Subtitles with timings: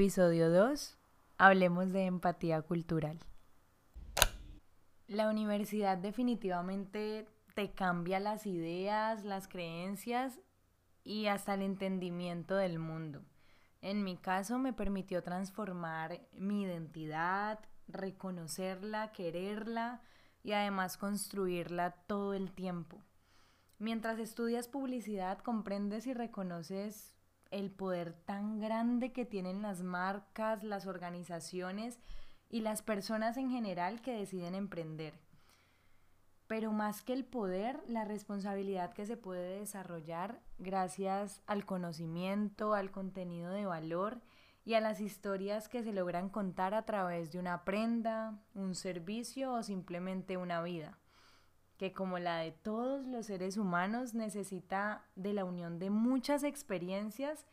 [0.00, 0.96] Episodio 2.
[1.36, 3.18] Hablemos de empatía cultural.
[5.08, 10.40] La universidad definitivamente te cambia las ideas, las creencias
[11.04, 13.20] y hasta el entendimiento del mundo.
[13.82, 20.00] En mi caso me permitió transformar mi identidad, reconocerla, quererla
[20.42, 23.02] y además construirla todo el tiempo.
[23.78, 27.19] Mientras estudias publicidad comprendes y reconoces
[27.50, 31.98] el poder tan grande que tienen las marcas, las organizaciones
[32.48, 35.14] y las personas en general que deciden emprender.
[36.46, 42.90] Pero más que el poder, la responsabilidad que se puede desarrollar gracias al conocimiento, al
[42.90, 44.20] contenido de valor
[44.64, 49.52] y a las historias que se logran contar a través de una prenda, un servicio
[49.52, 50.98] o simplemente una vida,
[51.80, 57.46] que como la de todos los seres humanos necesita de la unión de muchas experiencias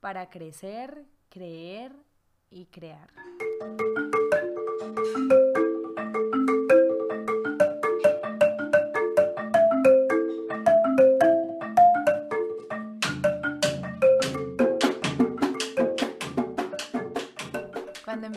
[0.00, 1.92] para crecer, creer
[2.50, 3.08] y crear.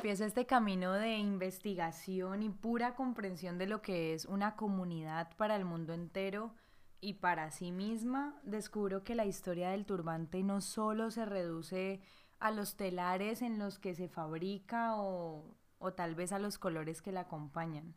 [0.02, 5.56] Empiezo este camino de investigación y pura comprensión de lo que es una comunidad para
[5.56, 6.56] el mundo entero
[7.00, 12.02] y para sí misma, descubro que la historia del turbante no solo se reduce
[12.40, 17.04] a los telares en los que se fabrica o, o tal vez a los colores
[17.04, 17.94] que la acompañan.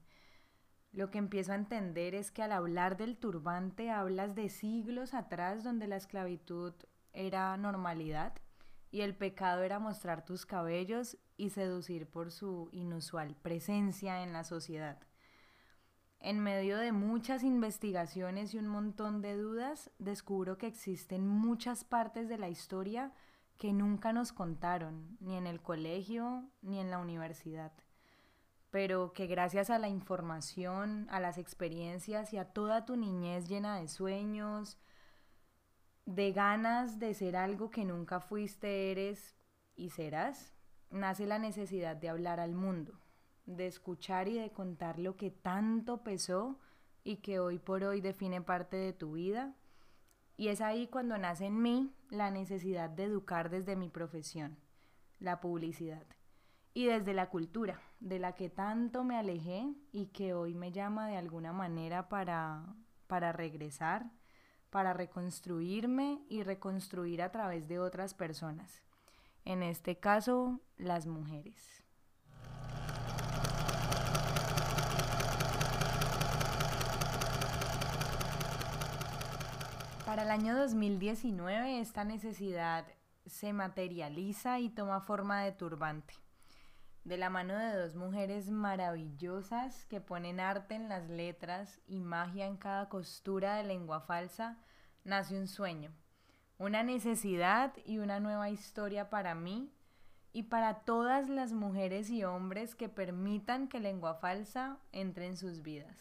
[0.93, 5.65] Lo que empiezo a entender es que al hablar del turbante hablas de siglos atrás
[5.65, 6.75] donde la esclavitud
[7.15, 8.35] era normalidad
[8.95, 14.45] y el pecado era mostrar tus cabellos y seducir por su inusual presencia en la
[14.45, 15.01] sociedad.
[16.21, 22.29] En medio de muchas investigaciones y un montón de dudas, descubro que existen muchas partes
[22.29, 23.13] de la historia
[23.59, 27.73] que nunca nos contaron, ni en el colegio ni en la universidad,
[28.71, 33.77] pero que gracias a la información, a las experiencias y a toda tu niñez llena
[33.81, 34.79] de sueños,
[36.07, 39.35] de ganas de ser algo que nunca fuiste, eres
[39.75, 40.55] y serás,
[40.91, 42.93] nace la necesidad de hablar al mundo,
[43.47, 46.59] de escuchar y de contar lo que tanto pesó
[47.03, 49.55] y que hoy por hoy define parte de tu vida.
[50.37, 54.59] Y es ahí cuando nace en mí la necesidad de educar desde mi profesión,
[55.21, 56.05] la publicidad,
[56.73, 61.07] y desde la cultura, de la que tanto me alejé y que hoy me llama
[61.07, 62.65] de alguna manera para,
[63.07, 64.11] para regresar
[64.75, 68.83] para reconstruirme y reconstruir a través de otras personas,
[69.45, 71.85] en este caso las mujeres.
[80.05, 82.85] Para el año 2019 esta necesidad
[83.27, 86.24] se materializa y toma forma de turbante
[87.05, 92.47] de la mano de dos mujeres maravillosas que ponen arte en las letras y magia
[92.47, 94.59] en cada costura de lengua falsa,
[95.05, 95.93] nace un sueño,
[96.59, 99.71] una necesidad y una nueva historia para mí
[100.33, 105.63] y para todas las mujeres y hombres que permitan que lengua falsa entre en sus
[105.63, 106.01] vidas.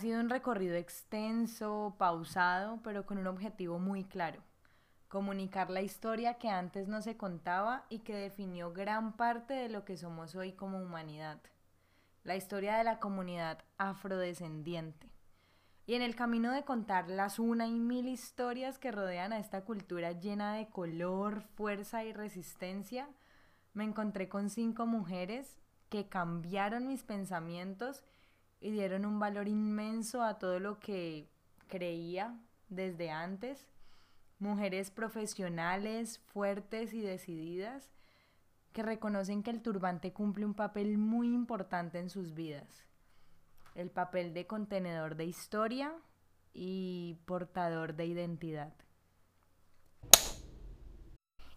[0.00, 4.42] Sido un recorrido extenso, pausado, pero con un objetivo muy claro.
[5.08, 9.84] Comunicar la historia que antes no se contaba y que definió gran parte de lo
[9.84, 11.40] que somos hoy como humanidad.
[12.24, 15.08] La historia de la comunidad afrodescendiente.
[15.86, 19.64] Y en el camino de contar las una y mil historias que rodean a esta
[19.64, 23.08] cultura llena de color, fuerza y resistencia,
[23.74, 25.58] me encontré con cinco mujeres
[25.88, 28.04] que cambiaron mis pensamientos
[28.60, 31.28] y dieron un valor inmenso a todo lo que
[31.68, 33.66] creía desde antes.
[34.38, 37.90] Mujeres profesionales, fuertes y decididas
[38.72, 42.84] que reconocen que el turbante cumple un papel muy importante en sus vidas.
[43.74, 45.92] El papel de contenedor de historia
[46.52, 48.72] y portador de identidad.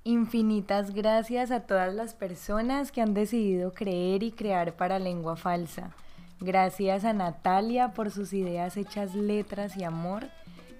[0.06, 5.96] Infinitas gracias a todas las personas que han decidido creer y crear para lengua falsa.
[6.44, 10.26] Gracias a Natalia por sus ideas hechas letras y amor.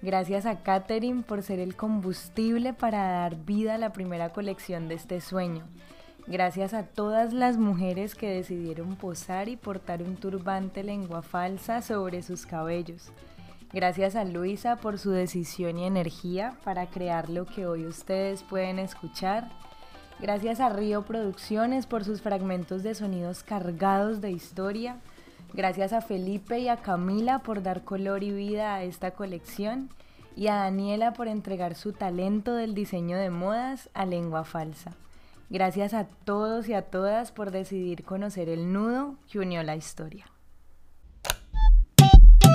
[0.02, 4.96] Gracias a Katherine por ser el combustible para dar vida a la primera colección de
[4.96, 5.64] este sueño.
[6.26, 12.20] Gracias a todas las mujeres que decidieron posar y portar un turbante lengua falsa sobre
[12.20, 13.10] sus cabellos.
[13.72, 18.78] Gracias a Luisa por su decisión y energía para crear lo que hoy ustedes pueden
[18.78, 19.48] escuchar.
[20.20, 24.98] Gracias a Río Producciones por sus fragmentos de sonidos cargados de historia.
[25.54, 29.88] Gracias a Felipe y a Camila por dar color y vida a esta colección.
[30.36, 34.96] Y a Daniela por entregar su talento del diseño de modas a lengua falsa.
[35.50, 40.26] Gracias a todos y a todas por decidir conocer el nudo que unió la historia.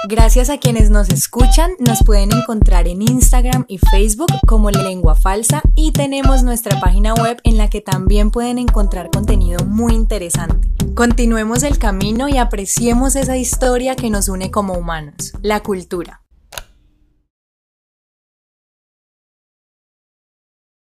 [0.07, 5.62] Gracias a quienes nos escuchan, nos pueden encontrar en Instagram y Facebook como Lengua Falsa
[5.75, 10.72] y tenemos nuestra página web en la que también pueden encontrar contenido muy interesante.
[10.96, 16.22] Continuemos el camino y apreciemos esa historia que nos une como humanos, la cultura.